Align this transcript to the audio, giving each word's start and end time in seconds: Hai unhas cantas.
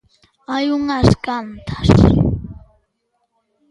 Hai 0.51 0.65
unhas 0.77 1.09
cantas. 1.27 1.89